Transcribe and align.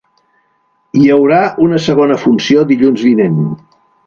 Hi 0.99 1.11
haurà 1.15 1.41
una 1.67 1.83
segona 1.89 2.19
funció 2.23 2.65
dilluns 2.73 3.07
vinent. 3.11 3.41